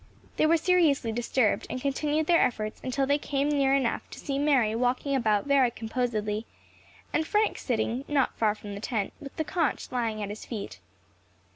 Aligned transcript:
They 0.37 0.47
were 0.47 0.57
seriously 0.57 1.11
disturbed, 1.11 1.67
and 1.69 1.79
continued 1.79 2.25
their 2.25 2.41
efforts 2.41 2.81
until 2.83 3.05
they 3.05 3.19
came 3.19 3.49
near 3.49 3.75
enough 3.75 4.09
to 4.09 4.19
see 4.19 4.39
Mary 4.39 4.73
walking 4.73 5.15
about 5.15 5.45
very 5.45 5.69
composedly, 5.69 6.47
and 7.13 7.27
Frank 7.27 7.59
sitting, 7.59 8.03
not 8.07 8.35
far 8.35 8.55
from 8.55 8.73
the 8.73 8.81
tent, 8.81 9.13
with 9.19 9.35
the 9.35 9.43
conch 9.43 9.91
lying 9.91 10.23
at 10.23 10.29
his 10.29 10.43
feet. 10.43 10.79